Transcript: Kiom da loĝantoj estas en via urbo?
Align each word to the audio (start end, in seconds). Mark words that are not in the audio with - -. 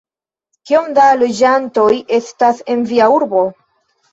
Kiom 0.69 0.87
da 0.99 1.03
loĝantoj 1.19 1.91
estas 2.19 2.65
en 2.77 2.85
via 2.95 3.13
urbo? 3.19 3.45